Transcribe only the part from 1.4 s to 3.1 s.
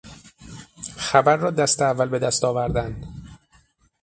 دست اول بدست آوردن